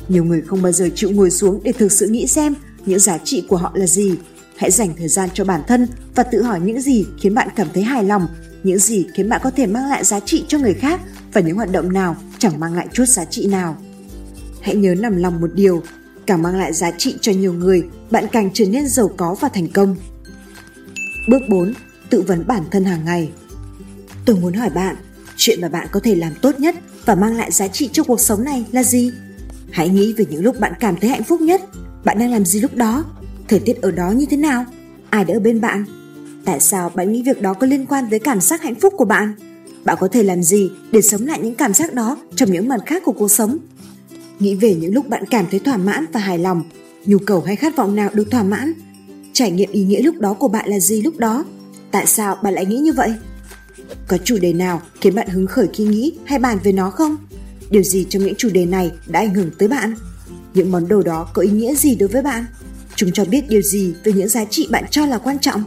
Nhiều 0.07 0.23
người 0.23 0.41
không 0.41 0.61
bao 0.61 0.71
giờ 0.71 0.89
chịu 0.95 1.11
ngồi 1.11 1.31
xuống 1.31 1.59
để 1.63 1.71
thực 1.71 1.91
sự 1.91 2.07
nghĩ 2.07 2.27
xem 2.27 2.55
những 2.85 2.99
giá 2.99 3.17
trị 3.17 3.45
của 3.47 3.57
họ 3.57 3.71
là 3.73 3.87
gì. 3.87 4.15
Hãy 4.57 4.71
dành 4.71 4.93
thời 4.97 5.07
gian 5.07 5.29
cho 5.33 5.45
bản 5.45 5.61
thân 5.67 5.87
và 6.15 6.23
tự 6.23 6.41
hỏi 6.41 6.59
những 6.59 6.81
gì 6.81 7.05
khiến 7.19 7.33
bạn 7.33 7.47
cảm 7.55 7.67
thấy 7.73 7.83
hài 7.83 8.03
lòng, 8.03 8.27
những 8.63 8.79
gì 8.79 9.05
khiến 9.13 9.29
bạn 9.29 9.41
có 9.43 9.51
thể 9.51 9.67
mang 9.67 9.89
lại 9.89 10.03
giá 10.03 10.19
trị 10.19 10.45
cho 10.47 10.59
người 10.59 10.73
khác 10.73 11.01
và 11.33 11.41
những 11.41 11.55
hoạt 11.55 11.71
động 11.71 11.93
nào 11.93 12.15
chẳng 12.39 12.59
mang 12.59 12.73
lại 12.73 12.87
chút 12.93 13.05
giá 13.05 13.25
trị 13.25 13.47
nào. 13.47 13.77
Hãy 14.61 14.75
nhớ 14.75 14.95
nằm 14.95 15.15
lòng 15.15 15.41
một 15.41 15.53
điều, 15.53 15.83
càng 16.25 16.41
mang 16.41 16.55
lại 16.55 16.73
giá 16.73 16.91
trị 16.91 17.15
cho 17.21 17.31
nhiều 17.31 17.53
người, 17.53 17.83
bạn 18.11 18.25
càng 18.31 18.49
trở 18.53 18.65
nên 18.65 18.87
giàu 18.87 19.11
có 19.17 19.35
và 19.39 19.49
thành 19.49 19.67
công. 19.67 19.95
Bước 21.29 21.41
4. 21.49 21.73
Tự 22.09 22.21
vấn 22.21 22.47
bản 22.47 22.63
thân 22.71 22.83
hàng 22.83 23.05
ngày. 23.05 23.29
Tôi 24.25 24.35
muốn 24.35 24.53
hỏi 24.53 24.69
bạn, 24.69 24.95
chuyện 25.37 25.61
mà 25.61 25.69
bạn 25.69 25.87
có 25.91 25.99
thể 25.99 26.15
làm 26.15 26.33
tốt 26.41 26.59
nhất 26.59 26.75
và 27.05 27.15
mang 27.15 27.35
lại 27.35 27.51
giá 27.51 27.67
trị 27.67 27.89
cho 27.93 28.03
cuộc 28.03 28.19
sống 28.19 28.43
này 28.43 28.65
là 28.71 28.83
gì? 28.83 29.11
Hãy 29.71 29.89
nghĩ 29.89 30.13
về 30.13 30.25
những 30.29 30.43
lúc 30.43 30.59
bạn 30.59 30.73
cảm 30.79 30.95
thấy 30.95 31.09
hạnh 31.09 31.23
phúc 31.23 31.41
nhất. 31.41 31.61
Bạn 32.03 32.19
đang 32.19 32.31
làm 32.31 32.45
gì 32.45 32.59
lúc 32.59 32.75
đó? 32.75 33.05
Thời 33.47 33.59
tiết 33.59 33.81
ở 33.81 33.91
đó 33.91 34.11
như 34.11 34.25
thế 34.25 34.37
nào? 34.37 34.65
Ai 35.09 35.25
đã 35.25 35.33
ở 35.33 35.39
bên 35.39 35.61
bạn? 35.61 35.85
Tại 36.45 36.59
sao 36.59 36.91
bạn 36.95 37.11
nghĩ 37.11 37.23
việc 37.23 37.41
đó 37.41 37.53
có 37.53 37.67
liên 37.67 37.85
quan 37.85 38.05
tới 38.09 38.19
cảm 38.19 38.41
giác 38.41 38.61
hạnh 38.61 38.75
phúc 38.75 38.93
của 38.97 39.05
bạn? 39.05 39.33
Bạn 39.85 39.97
có 39.99 40.07
thể 40.07 40.23
làm 40.23 40.43
gì 40.43 40.71
để 40.91 41.01
sống 41.01 41.25
lại 41.25 41.39
những 41.43 41.55
cảm 41.55 41.73
giác 41.73 41.93
đó 41.93 42.17
trong 42.35 42.51
những 42.51 42.67
mặt 42.67 42.79
khác 42.85 43.03
của 43.05 43.11
cuộc 43.11 43.31
sống? 43.31 43.57
Nghĩ 44.39 44.55
về 44.55 44.75
những 44.75 44.93
lúc 44.93 45.09
bạn 45.09 45.23
cảm 45.29 45.45
thấy 45.51 45.59
thỏa 45.59 45.77
mãn 45.77 46.05
và 46.13 46.19
hài 46.19 46.39
lòng, 46.39 46.63
nhu 47.05 47.17
cầu 47.17 47.41
hay 47.41 47.55
khát 47.55 47.75
vọng 47.75 47.95
nào 47.95 48.09
được 48.13 48.31
thỏa 48.31 48.43
mãn. 48.43 48.73
Trải 49.33 49.51
nghiệm 49.51 49.71
ý 49.71 49.83
nghĩa 49.83 50.01
lúc 50.01 50.19
đó 50.19 50.33
của 50.33 50.47
bạn 50.47 50.69
là 50.69 50.79
gì 50.79 51.01
lúc 51.01 51.17
đó? 51.17 51.45
Tại 51.91 52.05
sao 52.05 52.37
bạn 52.43 52.53
lại 52.53 52.65
nghĩ 52.65 52.77
như 52.77 52.93
vậy? 52.93 53.13
Có 54.07 54.17
chủ 54.17 54.37
đề 54.37 54.53
nào 54.53 54.81
khiến 55.01 55.15
bạn 55.15 55.27
hứng 55.27 55.47
khởi 55.47 55.67
khi 55.73 55.83
nghĩ 55.83 56.13
hay 56.25 56.39
bàn 56.39 56.57
về 56.63 56.71
nó 56.71 56.89
không? 56.89 57.17
Điều 57.69 57.83
gì 57.83 58.05
trong 58.09 58.25
những 58.25 58.35
chủ 58.37 58.49
đề 58.49 58.65
này 58.65 58.91
đã 59.07 59.19
ảnh 59.19 59.33
hưởng 59.33 59.49
tới 59.57 59.67
bạn? 59.67 59.93
Những 60.53 60.71
món 60.71 60.87
đồ 60.87 61.01
đó 61.01 61.29
có 61.33 61.41
ý 61.41 61.49
nghĩa 61.49 61.75
gì 61.75 61.95
đối 61.95 62.09
với 62.09 62.21
bạn? 62.21 62.45
Chúng 62.95 63.11
cho 63.11 63.25
biết 63.25 63.49
điều 63.49 63.61
gì 63.61 63.93
về 64.03 64.13
những 64.13 64.29
giá 64.29 64.45
trị 64.45 64.67
bạn 64.71 64.85
cho 64.91 65.05
là 65.05 65.17
quan 65.17 65.39
trọng? 65.39 65.63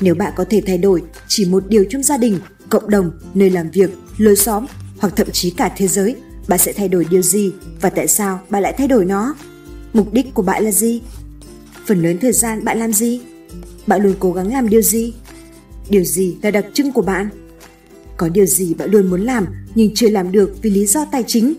Nếu 0.00 0.14
bạn 0.14 0.32
có 0.36 0.44
thể 0.50 0.62
thay 0.66 0.78
đổi 0.78 1.02
chỉ 1.28 1.44
một 1.44 1.64
điều 1.68 1.84
trong 1.90 2.02
gia 2.02 2.16
đình, 2.16 2.38
cộng 2.68 2.90
đồng, 2.90 3.10
nơi 3.34 3.50
làm 3.50 3.70
việc, 3.70 3.90
lối 4.18 4.36
xóm 4.36 4.66
hoặc 4.98 5.12
thậm 5.16 5.30
chí 5.32 5.50
cả 5.50 5.72
thế 5.76 5.88
giới, 5.88 6.16
bạn 6.48 6.58
sẽ 6.58 6.72
thay 6.72 6.88
đổi 6.88 7.06
điều 7.10 7.22
gì 7.22 7.52
và 7.80 7.90
tại 7.90 8.08
sao 8.08 8.40
bạn 8.50 8.62
lại 8.62 8.74
thay 8.78 8.88
đổi 8.88 9.04
nó? 9.04 9.34
Mục 9.92 10.12
đích 10.12 10.34
của 10.34 10.42
bạn 10.42 10.64
là 10.64 10.70
gì? 10.70 11.00
Phần 11.86 12.02
lớn 12.02 12.18
thời 12.20 12.32
gian 12.32 12.64
bạn 12.64 12.78
làm 12.78 12.92
gì? 12.92 13.20
Bạn 13.86 14.02
luôn 14.02 14.14
cố 14.18 14.32
gắng 14.32 14.52
làm 14.52 14.68
điều 14.68 14.82
gì? 14.82 15.14
Điều 15.90 16.04
gì 16.04 16.36
là 16.42 16.50
đặc 16.50 16.66
trưng 16.74 16.92
của 16.92 17.02
bạn? 17.02 17.28
Có 18.16 18.28
điều 18.28 18.46
gì 18.46 18.74
bạn 18.74 18.90
luôn 18.90 19.10
muốn 19.10 19.20
làm 19.20 19.46
nhưng 19.74 19.90
chưa 19.94 20.10
làm 20.10 20.32
được 20.32 20.54
vì 20.62 20.70
lý 20.70 20.86
do 20.86 21.04
tài 21.12 21.24
chính? 21.26 21.54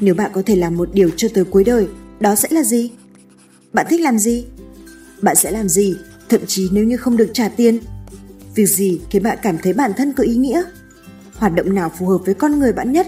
Nếu 0.00 0.14
bạn 0.14 0.30
có 0.34 0.42
thể 0.46 0.56
làm 0.56 0.76
một 0.76 0.88
điều 0.92 1.10
cho 1.16 1.28
tới 1.34 1.44
cuối 1.44 1.64
đời, 1.64 1.86
đó 2.20 2.34
sẽ 2.34 2.48
là 2.50 2.62
gì? 2.62 2.90
Bạn 3.72 3.86
thích 3.90 4.00
làm 4.00 4.18
gì? 4.18 4.44
Bạn 5.22 5.36
sẽ 5.36 5.50
làm 5.50 5.68
gì, 5.68 5.96
thậm 6.28 6.40
chí 6.46 6.68
nếu 6.72 6.84
như 6.84 6.96
không 6.96 7.16
được 7.16 7.30
trả 7.32 7.48
tiền? 7.48 7.78
Việc 8.54 8.66
gì 8.66 9.00
khiến 9.10 9.22
bạn 9.22 9.38
cảm 9.42 9.58
thấy 9.58 9.72
bản 9.72 9.92
thân 9.96 10.12
có 10.12 10.24
ý 10.24 10.36
nghĩa? 10.36 10.62
Hoạt 11.34 11.54
động 11.54 11.74
nào 11.74 11.92
phù 11.98 12.06
hợp 12.06 12.18
với 12.24 12.34
con 12.34 12.58
người 12.58 12.72
bạn 12.72 12.92
nhất? 12.92 13.06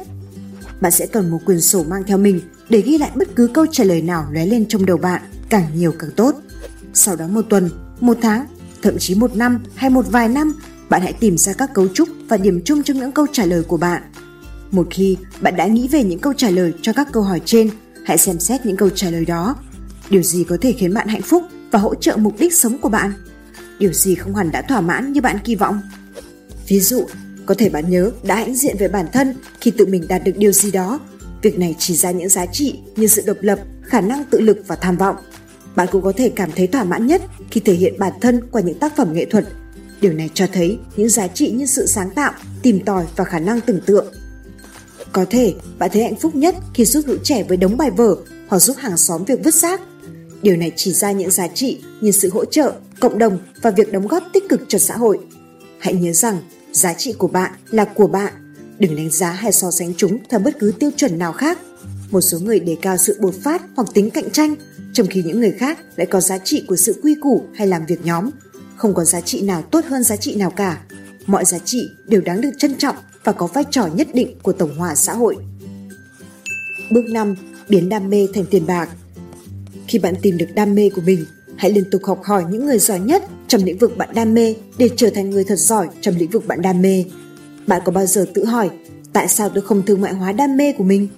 Bạn 0.81 0.93
sẽ 0.93 1.06
cần 1.06 1.31
một 1.31 1.38
quyển 1.46 1.60
sổ 1.60 1.84
mang 1.84 2.02
theo 2.06 2.19
mình 2.19 2.40
để 2.69 2.81
ghi 2.81 2.99
lại 2.99 3.10
bất 3.14 3.28
cứ 3.37 3.46
câu 3.46 3.66
trả 3.72 3.84
lời 3.84 4.02
nào 4.02 4.26
lóe 4.31 4.46
lên 4.46 4.66
trong 4.69 4.87
đầu 4.87 4.96
bạn, 4.96 5.22
càng 5.49 5.66
nhiều 5.75 5.93
càng 5.99 6.10
tốt. 6.16 6.34
Sau 6.94 7.16
đó 7.16 7.28
một 7.28 7.43
tuần, 7.49 7.70
một 8.00 8.19
tháng, 8.22 8.46
thậm 8.82 8.99
chí 8.99 9.14
một 9.14 9.37
năm 9.37 9.64
hay 9.75 9.90
một 9.90 10.05
vài 10.10 10.28
năm 10.28 10.55
bạn 10.88 11.02
hãy 11.02 11.12
tìm 11.12 11.38
ra 11.38 11.52
các 11.52 11.75
cấu 11.75 11.88
trúc 11.88 12.08
và 12.28 12.37
điểm 12.37 12.60
chung 12.64 12.82
trong 12.82 12.96
những 12.96 13.12
câu 13.12 13.26
trả 13.32 13.44
lời 13.44 13.62
của 13.62 13.76
bạn. 13.76 14.02
Một 14.70 14.87
khi 14.90 15.16
bạn 15.40 15.56
đã 15.56 15.66
nghĩ 15.66 15.88
về 15.88 16.05
những 16.05 16.19
câu 16.19 16.32
trả 16.32 16.50
lời 16.50 16.72
cho 16.82 16.93
các 16.93 17.08
câu 17.12 17.22
hỏi 17.22 17.40
trên, 17.44 17.70
hãy 18.05 18.19
xem 18.19 18.38
xét 18.38 18.66
những 18.66 18.76
câu 18.76 18.90
trả 18.90 19.10
lời 19.10 19.25
đó. 19.25 19.56
Điều 20.10 20.22
gì 20.22 20.44
có 20.44 20.56
thể 20.60 20.72
khiến 20.72 20.94
bạn 20.94 21.08
hạnh 21.08 21.22
phúc 21.22 21.43
và 21.70 21.78
hỗ 21.78 21.94
trợ 21.94 22.16
mục 22.16 22.34
đích 22.38 22.55
sống 22.55 22.78
của 22.78 22.88
bạn? 22.88 23.12
Điều 23.78 23.93
gì 23.93 24.14
không 24.14 24.34
hẳn 24.34 24.50
đã 24.50 24.62
thỏa 24.62 24.81
mãn 24.81 25.12
như 25.12 25.20
bạn 25.20 25.38
kỳ 25.44 25.55
vọng? 25.55 25.81
Ví 26.69 26.81
dụ, 26.81 27.06
có 27.46 27.55
thể 27.58 27.69
bạn 27.69 27.90
nhớ 27.90 28.10
đã 28.22 28.34
hãnh 28.34 28.55
diện 28.55 28.76
về 28.78 28.88
bản 28.88 29.06
thân 29.12 29.34
khi 29.60 29.70
tự 29.70 29.87
mình 29.87 30.05
đạt 30.08 30.25
được 30.25 30.37
điều 30.37 30.52
gì 30.52 30.70
đó. 30.70 31.00
Việc 31.43 31.58
này 31.58 31.75
chỉ 31.78 31.94
ra 31.94 32.10
những 32.10 32.28
giá 32.28 32.46
trị 32.46 32.78
như 32.96 33.06
sự 33.06 33.22
độc 33.26 33.37
lập, 33.40 33.58
khả 33.82 34.00
năng 34.00 34.25
tự 34.25 34.40
lực 34.40 34.58
và 34.66 34.76
tham 34.76 34.96
vọng. 34.96 35.16
Bạn 35.76 35.88
cũng 35.93 36.02
có 36.02 36.12
thể 36.16 36.32
cảm 36.37 36.50
thấy 36.56 36.66
thỏa 36.66 36.84
mãn 36.84 37.06
nhất 37.06 37.22
khi 37.50 37.60
thể 37.60 37.75
hiện 37.75 37.99
bản 37.99 38.12
thân 38.20 38.40
qua 38.50 38.62
những 38.62 38.78
tác 38.78 38.96
phẩm 38.96 39.12
nghệ 39.12 39.25
thuật 39.25 39.44
Điều 40.00 40.12
này 40.12 40.31
cho 40.34 40.46
thấy 40.52 40.78
những 40.96 41.08
giá 41.08 41.28
trị 41.28 41.50
như 41.50 41.66
sự 41.66 41.87
sáng 41.87 42.10
tạo, 42.10 42.32
tìm 42.62 42.81
tòi 42.84 43.06
và 43.16 43.25
khả 43.25 43.38
năng 43.38 43.60
tưởng 43.60 43.81
tượng. 43.87 44.06
Có 45.12 45.25
thể 45.31 45.55
bạn 45.78 45.90
thấy 45.93 46.02
hạnh 46.02 46.16
phúc 46.16 46.34
nhất 46.34 46.55
khi 46.75 46.84
giúp 46.84 47.05
lũ 47.06 47.14
trẻ 47.22 47.43
với 47.49 47.56
đống 47.56 47.76
bài 47.76 47.90
vở 47.90 48.16
hoặc 48.49 48.58
giúp 48.58 48.76
hàng 48.76 48.96
xóm 48.96 49.25
việc 49.25 49.44
vứt 49.44 49.55
rác. 49.55 49.81
Điều 50.43 50.56
này 50.56 50.73
chỉ 50.76 50.93
ra 50.93 51.12
những 51.12 51.31
giá 51.31 51.49
trị 51.49 51.81
như 52.00 52.11
sự 52.11 52.31
hỗ 52.31 52.44
trợ, 52.44 52.73
cộng 53.00 53.19
đồng 53.19 53.38
và 53.62 53.70
việc 53.70 53.93
đóng 53.93 54.08
góp 54.08 54.23
tích 54.32 54.49
cực 54.49 54.61
cho 54.69 54.79
xã 54.79 54.96
hội. 54.96 55.19
Hãy 55.79 55.94
nhớ 55.94 56.12
rằng 56.12 56.38
giá 56.73 56.94
trị 56.94 57.12
của 57.19 57.29
bạn 57.29 57.52
là 57.70 57.85
của 57.85 58.06
bạn. 58.06 58.32
Đừng 58.79 58.96
đánh 58.96 59.10
giá 59.10 59.31
hay 59.31 59.53
so 59.53 59.70
sánh 59.70 59.94
chúng 59.94 60.19
theo 60.29 60.41
bất 60.41 60.58
cứ 60.58 60.72
tiêu 60.79 60.91
chuẩn 60.96 61.19
nào 61.19 61.32
khác. 61.32 61.58
Một 62.10 62.20
số 62.20 62.39
người 62.39 62.60
đề 62.60 62.77
cao 62.82 62.96
sự 62.96 63.17
bột 63.20 63.34
phát 63.44 63.63
hoặc 63.77 63.89
tính 63.94 64.10
cạnh 64.10 64.31
tranh, 64.31 64.55
trong 64.93 65.06
khi 65.06 65.22
những 65.22 65.41
người 65.41 65.53
khác 65.58 65.79
lại 65.96 66.06
có 66.06 66.20
giá 66.20 66.39
trị 66.39 66.65
của 66.69 66.77
sự 66.77 67.01
quy 67.03 67.15
củ 67.15 67.44
hay 67.55 67.67
làm 67.67 67.86
việc 67.86 68.05
nhóm 68.05 68.31
không 68.79 68.94
có 68.94 69.05
giá 69.05 69.20
trị 69.20 69.43
nào 69.43 69.63
tốt 69.63 69.84
hơn 69.84 70.03
giá 70.03 70.17
trị 70.17 70.34
nào 70.34 70.51
cả. 70.51 70.81
Mọi 71.27 71.44
giá 71.44 71.58
trị 71.58 71.91
đều 72.06 72.20
đáng 72.20 72.41
được 72.41 72.51
trân 72.58 72.74
trọng 72.74 72.96
và 73.24 73.32
có 73.32 73.46
vai 73.46 73.65
trò 73.70 73.86
nhất 73.86 74.08
định 74.15 74.39
của 74.43 74.53
tổng 74.53 74.79
hòa 74.79 74.94
xã 74.94 75.13
hội. 75.13 75.36
Bước 76.91 77.05
5. 77.13 77.34
Biến 77.69 77.89
đam 77.89 78.10
mê 78.10 78.29
thành 78.34 78.44
tiền 78.51 78.67
bạc 78.67 78.89
khi 79.89 79.99
bạn 79.99 80.15
tìm 80.23 80.39
được 80.39 80.47
đam 80.55 80.75
mê 80.75 80.91
của 80.91 81.03
mình, 81.07 81.25
hãy 81.57 81.73
liên 81.73 81.91
tục 81.91 82.05
học 82.05 82.23
hỏi 82.25 82.45
những 82.51 82.67
người 82.67 82.79
giỏi 82.79 83.01
nhất 83.01 83.25
trong 83.49 83.65
lĩnh 83.65 83.79
vực 83.79 83.97
bạn 83.97 84.09
đam 84.15 84.35
mê 84.35 84.55
để 84.79 84.91
trở 84.97 85.11
thành 85.11 85.31
người 85.31 85.45
thật 85.45 85.57
giỏi 85.57 85.89
trong 86.01 86.17
lĩnh 86.17 86.31
vực 86.31 86.47
bạn 86.47 86.63
đam 86.63 86.83
mê. 86.83 87.05
Bạn 87.67 87.83
có 87.85 87.93
bao 87.93 88.07
giờ 88.07 88.27
tự 88.35 88.45
hỏi 88.45 88.71
tại 89.13 89.29
sao 89.29 89.49
tôi 89.49 89.63
không 89.63 89.83
thương 89.83 90.01
mại 90.01 90.13
hóa 90.13 90.33
đam 90.33 90.57
mê 90.57 90.73
của 90.73 90.85
mình? 90.85 91.09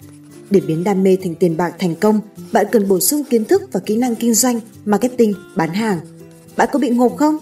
Để 0.50 0.61
biến 0.61 0.85
đam 0.85 1.03
mê 1.03 1.17
thành 1.23 1.35
tiền 1.35 1.57
bạc 1.57 1.75
thành 1.79 1.95
công, 1.95 2.21
bạn 2.53 2.67
cần 2.73 2.89
bổ 2.89 3.00
sung 3.00 3.25
kiến 3.31 3.45
thức 3.45 3.62
và 3.73 3.81
kỹ 3.81 3.97
năng 3.97 4.17
kinh 4.17 4.35
doanh, 4.35 4.61
marketing, 4.85 5.35
bán 5.57 5.75
hàng. 5.75 6.00
Bạn 6.57 6.69
có 6.73 6.79
bị 6.79 6.89
ngộp 6.89 7.17
không? 7.17 7.37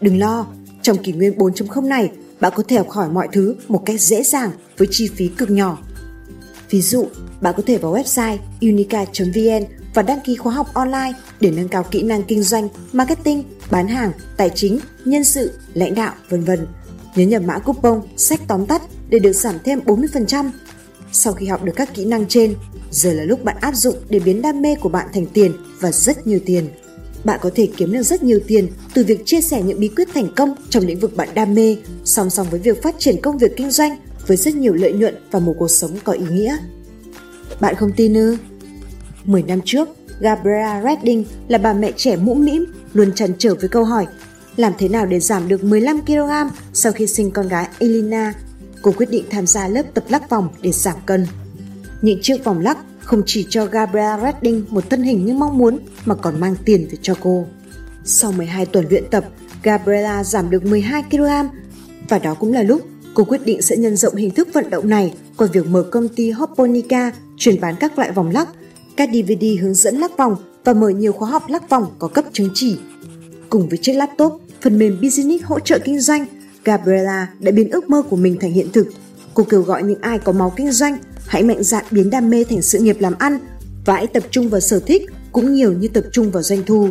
Đừng 0.00 0.18
lo, 0.18 0.46
trong 0.82 0.98
kỷ 0.98 1.12
nguyên 1.12 1.38
4.0 1.38 1.88
này, 1.88 2.10
bạn 2.40 2.52
có 2.56 2.62
thể 2.68 2.76
học 2.76 2.90
hỏi 2.90 3.08
mọi 3.08 3.28
thứ 3.32 3.54
một 3.68 3.82
cách 3.86 4.00
dễ 4.00 4.22
dàng 4.22 4.50
với 4.78 4.88
chi 4.90 5.08
phí 5.16 5.28
cực 5.28 5.50
nhỏ. 5.50 5.78
Ví 6.70 6.82
dụ, 6.82 7.06
bạn 7.40 7.54
có 7.56 7.62
thể 7.66 7.78
vào 7.78 7.94
website 7.94 8.36
unica.vn 8.60 9.81
và 9.94 10.02
đăng 10.02 10.20
ký 10.20 10.36
khóa 10.36 10.54
học 10.54 10.74
online 10.74 11.12
để 11.40 11.50
nâng 11.50 11.68
cao 11.68 11.82
kỹ 11.90 12.02
năng 12.02 12.22
kinh 12.22 12.42
doanh, 12.42 12.68
marketing, 12.92 13.44
bán 13.70 13.88
hàng, 13.88 14.12
tài 14.36 14.50
chính, 14.50 14.78
nhân 15.04 15.24
sự, 15.24 15.52
lãnh 15.74 15.94
đạo, 15.94 16.14
vân 16.28 16.44
vân. 16.44 16.66
Nhớ 17.14 17.24
nhập 17.24 17.42
mã 17.42 17.58
coupon 17.58 18.02
sách 18.16 18.40
tóm 18.48 18.66
tắt 18.66 18.82
để 19.08 19.18
được 19.18 19.32
giảm 19.32 19.54
thêm 19.64 19.80
40%. 19.80 20.50
Sau 21.12 21.32
khi 21.32 21.46
học 21.46 21.64
được 21.64 21.72
các 21.76 21.94
kỹ 21.94 22.04
năng 22.04 22.26
trên, 22.26 22.54
giờ 22.90 23.12
là 23.12 23.24
lúc 23.24 23.44
bạn 23.44 23.56
áp 23.60 23.74
dụng 23.74 23.96
để 24.08 24.18
biến 24.18 24.42
đam 24.42 24.62
mê 24.62 24.74
của 24.74 24.88
bạn 24.88 25.06
thành 25.14 25.26
tiền 25.26 25.52
và 25.80 25.92
rất 25.92 26.26
nhiều 26.26 26.40
tiền 26.46 26.68
bạn 27.24 27.38
có 27.42 27.50
thể 27.54 27.68
kiếm 27.76 27.92
được 27.92 28.02
rất 28.02 28.22
nhiều 28.22 28.40
tiền 28.46 28.68
từ 28.94 29.04
việc 29.04 29.22
chia 29.26 29.40
sẻ 29.40 29.62
những 29.62 29.80
bí 29.80 29.88
quyết 29.88 30.08
thành 30.14 30.28
công 30.36 30.54
trong 30.70 30.86
lĩnh 30.86 31.00
vực 31.00 31.16
bạn 31.16 31.28
đam 31.34 31.54
mê, 31.54 31.76
song 32.04 32.30
song 32.30 32.46
với 32.50 32.60
việc 32.60 32.82
phát 32.82 32.94
triển 32.98 33.20
công 33.22 33.38
việc 33.38 33.52
kinh 33.56 33.70
doanh 33.70 33.96
với 34.26 34.36
rất 34.36 34.54
nhiều 34.54 34.74
lợi 34.74 34.92
nhuận 34.92 35.14
và 35.30 35.38
một 35.38 35.54
cuộc 35.58 35.68
sống 35.68 35.90
có 36.04 36.12
ý 36.12 36.24
nghĩa. 36.30 36.56
Bạn 37.60 37.74
không 37.74 37.92
tin 37.96 38.14
ư? 38.14 38.36
10 39.24 39.42
năm 39.42 39.60
trước, 39.64 39.88
Gabriela 40.20 40.82
Redding 40.82 41.24
là 41.48 41.58
bà 41.58 41.72
mẹ 41.72 41.92
trẻ 41.96 42.16
mũm 42.16 42.44
mĩm, 42.44 42.64
luôn 42.92 43.12
trần 43.14 43.32
trở 43.38 43.54
với 43.54 43.68
câu 43.68 43.84
hỏi 43.84 44.06
làm 44.56 44.72
thế 44.78 44.88
nào 44.88 45.06
để 45.06 45.20
giảm 45.20 45.48
được 45.48 45.64
15 45.64 46.00
kg 46.06 46.30
sau 46.72 46.92
khi 46.92 47.06
sinh 47.06 47.30
con 47.30 47.48
gái 47.48 47.68
Elina. 47.78 48.34
Cô 48.82 48.92
quyết 48.92 49.10
định 49.10 49.24
tham 49.30 49.46
gia 49.46 49.68
lớp 49.68 49.82
tập 49.94 50.04
lắc 50.08 50.30
vòng 50.30 50.48
để 50.62 50.72
giảm 50.72 50.96
cân. 51.06 51.26
Những 52.02 52.18
chiếc 52.22 52.44
vòng 52.44 52.60
lắc 52.60 52.78
không 53.00 53.22
chỉ 53.26 53.46
cho 53.50 53.66
Gabriela 53.66 54.20
Redding 54.20 54.64
một 54.68 54.90
thân 54.90 55.02
hình 55.02 55.26
như 55.26 55.34
mong 55.34 55.58
muốn 55.58 55.78
mà 56.04 56.14
còn 56.14 56.40
mang 56.40 56.56
tiền 56.64 56.88
về 56.90 56.98
cho 57.02 57.14
cô. 57.20 57.46
Sau 58.04 58.32
12 58.32 58.66
tuần 58.66 58.86
luyện 58.90 59.04
tập, 59.10 59.24
Gabriela 59.62 60.24
giảm 60.24 60.50
được 60.50 60.64
12 60.64 61.02
kg 61.10 61.24
và 62.08 62.18
đó 62.18 62.34
cũng 62.34 62.52
là 62.52 62.62
lúc 62.62 62.82
cô 63.14 63.24
quyết 63.24 63.44
định 63.44 63.62
sẽ 63.62 63.76
nhân 63.76 63.96
rộng 63.96 64.14
hình 64.14 64.30
thức 64.30 64.48
vận 64.52 64.70
động 64.70 64.88
này 64.88 65.14
qua 65.36 65.48
việc 65.52 65.66
mở 65.66 65.82
công 65.82 66.08
ty 66.08 66.30
Hopponica, 66.30 67.12
chuyên 67.36 67.60
bán 67.60 67.74
các 67.80 67.98
loại 67.98 68.12
vòng 68.12 68.30
lắc, 68.30 68.48
các 68.96 69.08
DVD 69.12 69.44
hướng 69.60 69.74
dẫn 69.74 69.96
lắc 69.96 70.16
vòng 70.16 70.36
và 70.64 70.72
mở 70.72 70.88
nhiều 70.88 71.12
khóa 71.12 71.30
học 71.30 71.42
lắc 71.48 71.70
vòng 71.70 71.86
có 71.98 72.08
cấp 72.08 72.24
chứng 72.32 72.50
chỉ. 72.54 72.78
Cùng 73.50 73.68
với 73.68 73.78
chiếc 73.82 73.92
laptop, 73.92 74.40
phần 74.60 74.78
mềm 74.78 74.98
business 75.02 75.44
hỗ 75.44 75.60
trợ 75.60 75.78
kinh 75.78 76.00
doanh, 76.00 76.26
Gabriela 76.64 77.28
đã 77.40 77.52
biến 77.52 77.70
ước 77.70 77.90
mơ 77.90 78.02
của 78.10 78.16
mình 78.16 78.36
thành 78.40 78.52
hiện 78.52 78.72
thực. 78.72 78.86
Cô 79.34 79.44
kêu 79.44 79.62
gọi 79.62 79.82
những 79.82 80.00
ai 80.00 80.18
có 80.18 80.32
máu 80.32 80.52
kinh 80.56 80.72
doanh 80.72 80.98
hãy 81.26 81.42
mạnh 81.42 81.62
dạn 81.62 81.84
biến 81.90 82.10
đam 82.10 82.30
mê 82.30 82.44
thành 82.44 82.62
sự 82.62 82.78
nghiệp 82.78 82.96
làm 83.00 83.14
ăn 83.18 83.38
và 83.84 83.94
hãy 83.94 84.06
tập 84.06 84.22
trung 84.30 84.48
vào 84.48 84.60
sở 84.60 84.80
thích 84.80 85.02
cũng 85.32 85.54
nhiều 85.54 85.72
như 85.72 85.88
tập 85.88 86.04
trung 86.12 86.30
vào 86.30 86.42
doanh 86.42 86.62
thu. 86.66 86.88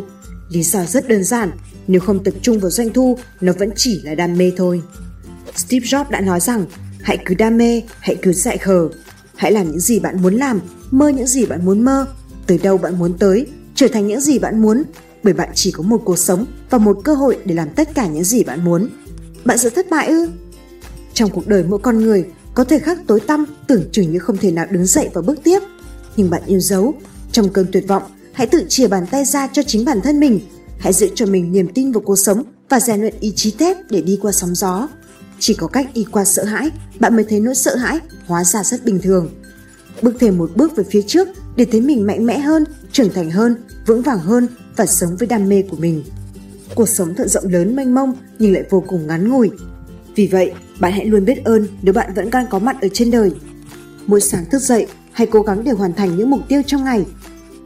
Lý 0.50 0.62
do 0.62 0.84
rất 0.84 1.08
đơn 1.08 1.24
giản, 1.24 1.50
nếu 1.86 2.00
không 2.00 2.24
tập 2.24 2.34
trung 2.42 2.58
vào 2.58 2.70
doanh 2.70 2.92
thu, 2.92 3.18
nó 3.40 3.52
vẫn 3.58 3.70
chỉ 3.76 4.00
là 4.04 4.14
đam 4.14 4.38
mê 4.38 4.52
thôi. 4.56 4.82
Steve 5.54 5.86
Jobs 5.86 6.10
đã 6.10 6.20
nói 6.20 6.40
rằng, 6.40 6.64
hãy 7.02 7.18
cứ 7.24 7.34
đam 7.34 7.56
mê, 7.56 7.82
hãy 8.00 8.16
cứ 8.22 8.32
dại 8.32 8.58
khờ. 8.58 8.88
Hãy 9.36 9.52
làm 9.52 9.66
những 9.70 9.80
gì 9.80 10.00
bạn 10.00 10.22
muốn 10.22 10.34
làm, 10.34 10.60
mơ 10.92 11.08
những 11.08 11.26
gì 11.26 11.46
bạn 11.46 11.64
muốn 11.64 11.84
mơ, 11.84 12.06
tới 12.46 12.58
đâu 12.58 12.78
bạn 12.78 12.98
muốn 12.98 13.18
tới, 13.18 13.46
trở 13.74 13.88
thành 13.92 14.06
những 14.06 14.20
gì 14.20 14.38
bạn 14.38 14.62
muốn, 14.62 14.82
bởi 15.22 15.34
bạn 15.34 15.48
chỉ 15.54 15.70
có 15.70 15.82
một 15.82 16.02
cuộc 16.04 16.18
sống 16.18 16.46
và 16.70 16.78
một 16.78 17.00
cơ 17.04 17.14
hội 17.14 17.38
để 17.44 17.54
làm 17.54 17.68
tất 17.70 17.94
cả 17.94 18.06
những 18.06 18.24
gì 18.24 18.44
bạn 18.44 18.64
muốn. 18.64 18.88
Bạn 19.44 19.58
sẽ 19.58 19.70
thất 19.70 19.90
bại 19.90 20.06
ư? 20.06 20.28
Trong 21.14 21.30
cuộc 21.30 21.46
đời 21.46 21.64
mỗi 21.68 21.78
con 21.78 21.98
người 21.98 22.26
có 22.54 22.64
thể 22.64 22.78
khắc 22.78 23.06
tối 23.06 23.20
tăm 23.20 23.44
tưởng 23.66 23.84
chừng 23.92 24.12
như 24.12 24.18
không 24.18 24.36
thể 24.36 24.50
nào 24.50 24.66
đứng 24.70 24.86
dậy 24.86 25.08
và 25.14 25.22
bước 25.22 25.38
tiếp. 25.44 25.58
Nhưng 26.16 26.30
bạn 26.30 26.42
yêu 26.46 26.60
dấu, 26.60 26.94
trong 27.32 27.48
cơn 27.48 27.66
tuyệt 27.72 27.88
vọng, 27.88 28.02
hãy 28.32 28.46
tự 28.46 28.64
chìa 28.68 28.88
bàn 28.88 29.06
tay 29.10 29.24
ra 29.24 29.48
cho 29.52 29.62
chính 29.66 29.84
bản 29.84 30.00
thân 30.00 30.20
mình. 30.20 30.40
Hãy 30.78 30.92
giữ 30.92 31.08
cho 31.14 31.26
mình 31.26 31.52
niềm 31.52 31.68
tin 31.74 31.92
vào 31.92 32.00
cuộc 32.00 32.16
sống 32.16 32.42
và 32.68 32.80
rèn 32.80 33.00
luyện 33.00 33.14
ý 33.20 33.32
chí 33.36 33.50
thép 33.50 33.76
để 33.90 34.02
đi 34.02 34.18
qua 34.22 34.32
sóng 34.32 34.54
gió. 34.54 34.88
Chỉ 35.38 35.54
có 35.54 35.66
cách 35.66 35.86
đi 35.94 36.06
qua 36.12 36.24
sợ 36.24 36.44
hãi, 36.44 36.70
bạn 37.00 37.16
mới 37.16 37.24
thấy 37.28 37.40
nỗi 37.40 37.54
sợ 37.54 37.76
hãi 37.76 37.98
hóa 38.26 38.44
ra 38.44 38.64
rất 38.64 38.84
bình 38.84 39.00
thường. 39.02 39.28
Bước 40.02 40.14
thêm 40.20 40.38
một 40.38 40.50
bước 40.56 40.76
về 40.76 40.84
phía 40.90 41.02
trước 41.02 41.28
để 41.56 41.64
thấy 41.64 41.80
mình 41.80 42.06
mạnh 42.06 42.26
mẽ 42.26 42.38
hơn, 42.38 42.64
trưởng 42.92 43.12
thành 43.12 43.30
hơn, 43.30 43.56
vững 43.86 44.02
vàng 44.02 44.18
hơn 44.18 44.48
và 44.76 44.86
sống 44.86 45.16
với 45.16 45.28
đam 45.28 45.48
mê 45.48 45.62
của 45.62 45.76
mình. 45.76 46.02
Cuộc 46.74 46.88
sống 46.88 47.14
thật 47.14 47.28
rộng 47.28 47.44
lớn 47.52 47.76
mênh 47.76 47.94
mông 47.94 48.14
nhưng 48.38 48.52
lại 48.52 48.62
vô 48.70 48.84
cùng 48.86 49.06
ngắn 49.06 49.28
ngủi. 49.28 49.50
Vì 50.14 50.26
vậy, 50.26 50.52
bạn 50.80 50.92
hãy 50.92 51.06
luôn 51.06 51.24
biết 51.24 51.44
ơn 51.44 51.66
nếu 51.82 51.94
bạn 51.94 52.14
vẫn 52.14 52.30
đang 52.30 52.46
có 52.50 52.58
mặt 52.58 52.76
ở 52.82 52.88
trên 52.92 53.10
đời. 53.10 53.32
Mỗi 54.06 54.20
sáng 54.20 54.44
thức 54.50 54.62
dậy, 54.62 54.86
hãy 55.12 55.26
cố 55.26 55.42
gắng 55.42 55.64
để 55.64 55.72
hoàn 55.72 55.92
thành 55.92 56.16
những 56.16 56.30
mục 56.30 56.40
tiêu 56.48 56.62
trong 56.66 56.84
ngày. 56.84 57.06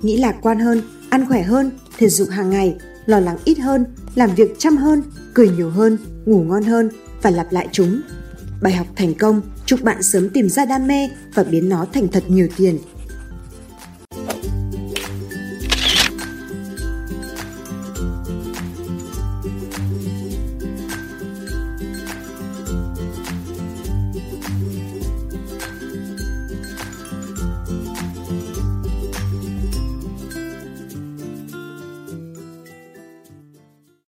Nghĩ 0.03 0.17
lạc 0.17 0.37
quan 0.43 0.59
hơn, 0.59 0.83
ăn 1.09 1.29
khỏe 1.29 1.43
hơn, 1.43 1.71
thể 1.99 2.09
dục 2.09 2.29
hàng 2.29 2.51
ngày, 2.51 2.77
lo 3.07 3.21
lắng 3.21 3.39
ít 3.45 3.59
hơn, 3.59 3.85
làm 4.15 4.35
việc 4.35 4.55
chăm 4.59 4.77
hơn, 4.77 5.03
cười 5.35 5.49
nhiều 5.49 5.71
hơn, 5.71 5.99
ngủ 6.27 6.43
ngon 6.43 6.63
hơn 6.63 6.91
và 7.23 7.31
lặp 7.31 7.53
lại 7.53 7.69
chúng. 7.73 8.01
Bài 8.63 8.73
học 8.73 8.87
thành 8.97 9.15
công, 9.15 9.41
chúc 9.67 9.83
bạn 9.83 10.03
sớm 10.03 10.31
tìm 10.31 10.49
ra 10.49 10.65
đam 10.65 10.87
mê 10.87 11.09
và 11.35 11.45
biến 11.45 11.69
nó 11.69 11.87
thành 11.93 12.09
thật 12.09 12.25
nhiều 12.29 12.49
tiền. 12.57 12.79